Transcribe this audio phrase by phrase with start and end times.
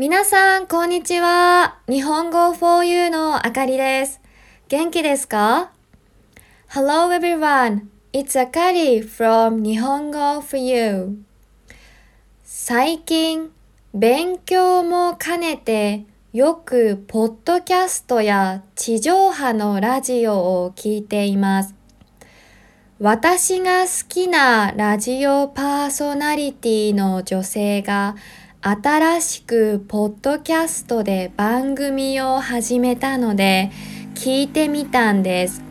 [0.00, 1.78] 皆さん、こんにちは。
[1.88, 4.20] 日本語 for you のあかりです。
[4.68, 5.72] 元気ですか
[6.68, 7.88] ?Hello everyone.
[8.12, 11.18] It's Akari from 日本語 for you.
[12.44, 13.50] 最近、
[13.92, 21.74] 勉強も兼ねて、よくポッドキャストや地上波のラジオを聞いています。
[23.00, 28.14] 私が好きなラジオパーソナリティの女性が
[28.60, 33.70] 新しくポッドキャストで番組を始めたので
[34.16, 35.62] 聞いてみたんです。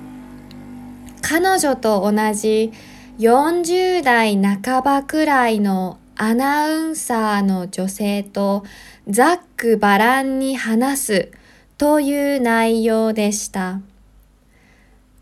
[1.21, 2.71] 彼女と同じ
[3.19, 8.63] 40代半ばくらいのアナウンサーの女性と
[9.09, 11.31] ざっくばらんに話す
[11.77, 13.81] という内容でした。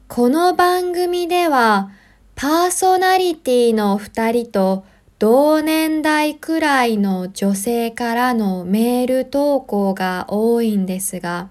[0.08, 1.90] この番組では
[2.36, 4.86] パーソナリティの二人と
[5.18, 11.48] 同年代くらいの女性からのメール投稿が多いんですが、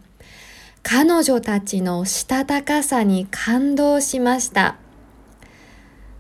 [0.83, 4.77] 彼女たちのしたたかさに感動しました。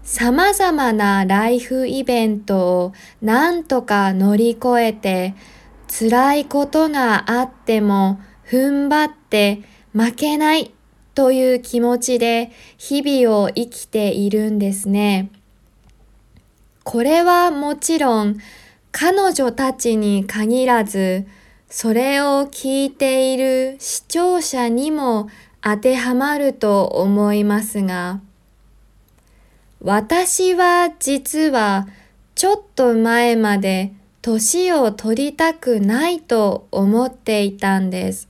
[0.02, 5.34] 様々なライフイベントをなんとか乗り越えて、
[5.86, 9.61] 辛いことがあっても踏ん張って
[9.92, 10.72] 負けない
[11.14, 15.30] という気持ちで日々を生きているんですね。
[16.84, 18.38] これはもちろん
[18.92, 21.27] 彼女たちに限らず、
[21.68, 25.28] それを聞いている視聴者にも
[25.60, 28.20] 当てはまると思いますが、
[29.80, 31.88] 私は実は
[32.34, 38.28] ちょっと前まで年を取りたくないと思っていたんです。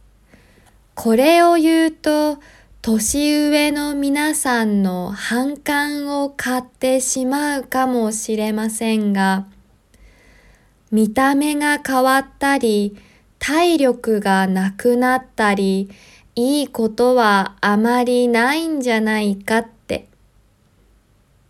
[0.95, 2.39] これを言うと、
[2.87, 9.47] 年上の皆さんの反感を買ってしまうかもしれませんが、
[10.91, 12.95] 見た目が変わったり、
[13.39, 15.89] 体力がなくなったり、
[16.35, 20.07] いいことはあまりないんじゃないかって。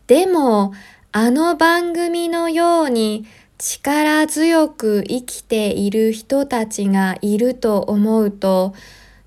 [0.06, 0.72] でも、
[1.10, 3.26] あの番組のように
[3.58, 8.72] 力強く生きている人たちがいると思うと、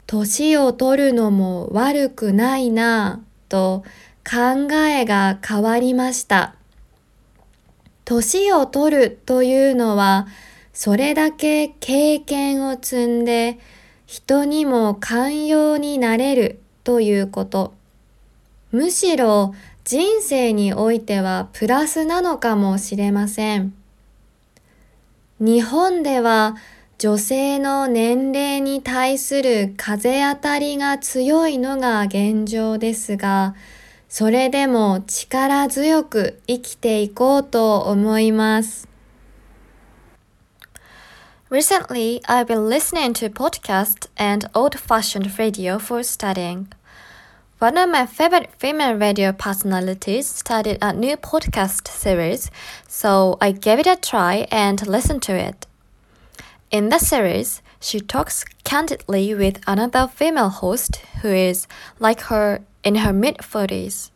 [0.08, 3.84] 年を取るのも悪くないなぁと
[4.26, 6.56] 考えが変わりました。
[8.06, 10.28] 年を取るというのは、
[10.72, 13.60] それだけ経験を積んで
[14.06, 17.74] 人にも寛容になれるということ。
[18.72, 19.54] むしろ
[19.84, 23.74] 人生においてはプラスなのかもしれません。
[25.40, 26.56] 日本では
[27.00, 33.54] 女性の年齢に対する風当たりが強いのが現状ですが、
[34.10, 38.88] それでも力強く生きていこうと思います。
[41.52, 46.66] Recently, I've been listening to podcasts and old-fashioned radio for studying.
[47.60, 52.50] One of my favorite female radio personalities started a new podcast series,
[52.88, 55.68] so I gave it a try and listened to it.
[56.70, 61.66] In the series, she talks candidly with another female host who is
[61.98, 64.12] like her in her mid 40s.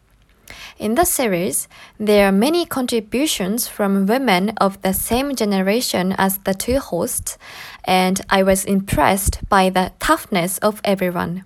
[0.77, 6.53] In the series, there are many contributions from women of the same generation as the
[6.53, 7.37] two hosts,
[7.85, 11.45] and I was impressed by the toughness of everyone.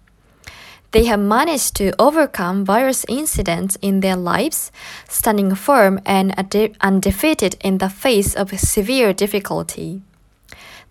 [0.89, 4.71] They have managed to overcome various incidents in their lives,
[5.07, 10.01] standing firm and unde- undefeated in the face of severe difficulty.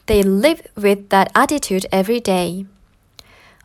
[0.07, 2.67] They live with that attitude every day.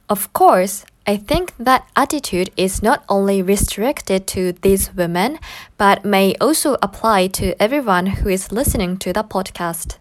[0.08, 5.40] Of course, I think that attitude is not only restricted to these women,
[5.78, 9.98] but may also apply to everyone who is listening to the podcast.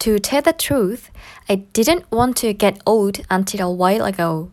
[0.00, 1.10] To tell the truth,
[1.48, 4.50] I didn't want to get old until a while ago.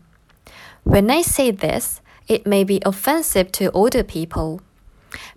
[0.83, 4.61] When I say this, it may be offensive to older people.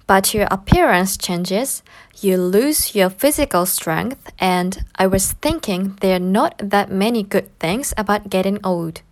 [0.06, 1.83] But your appearance changes,
[2.21, 7.59] you lose your physical strength, and I was thinking there are not that many good
[7.59, 9.03] things about getting old.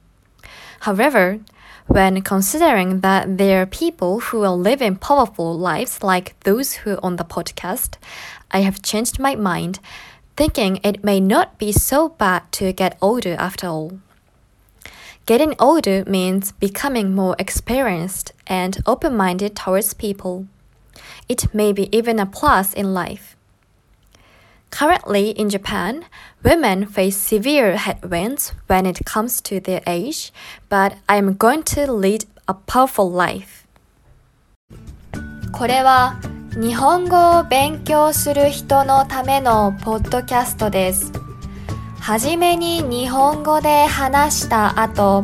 [0.80, 1.40] However,
[1.86, 7.04] when considering that there are people who are living powerful lives like those who are
[7.04, 7.96] on the podcast,
[8.50, 9.80] I have changed my mind,
[10.36, 13.98] thinking it may not be so bad to get older after all.
[15.25, 20.45] Getting older means becoming more experienced and open minded towards people.
[21.27, 23.35] It may be even a plus in life.
[24.71, 26.05] Currently in Japan,
[26.43, 30.33] women face severe headwinds when it comes to their age,
[30.69, 33.65] but I am going to lead a powerful life.
[35.53, 36.19] これは
[36.57, 41.13] 日本語を勉強する人のためのポッドキャストです。
[42.00, 45.22] はじめに日本語で話した後、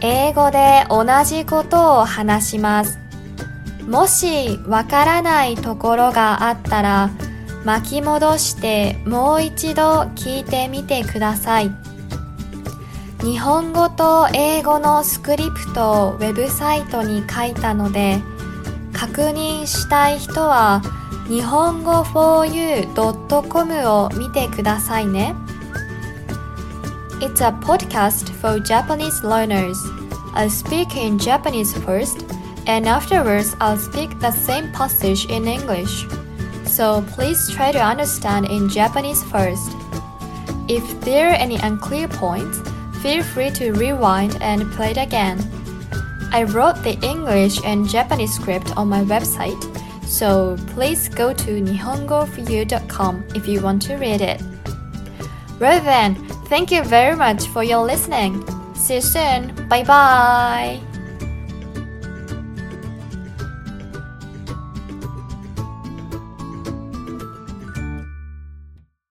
[0.00, 2.98] 英語で同じことを話します。
[3.88, 7.10] もしわからないところがあったら
[7.64, 11.70] 巻き戻してもう一度聞いてみてください。
[13.20, 18.20] 日本語と英語のスクリプトをウェブサイトに書いたので
[18.92, 20.82] 確認したい人は
[21.26, 25.34] 日本語 4u.com を見てくださいね。
[27.18, 29.82] It's a podcast for Japanese learners.
[30.34, 32.26] I'll speak in Japanese first,
[32.66, 36.04] and afterwards I'll speak the same passage in English.
[36.66, 39.72] So please try to understand in Japanese first.
[40.68, 42.60] If there are any unclear points,
[43.00, 45.40] feel free to rewind and play it again.
[46.32, 49.56] I wrote the English and Japanese script on my website,
[50.04, 54.42] so please go to nihongoforyou.com if you want to read it.
[55.58, 56.14] Well then,
[56.48, 58.44] thank you very much for your listening.
[58.74, 59.68] See you soon.
[59.68, 60.95] Bye bye.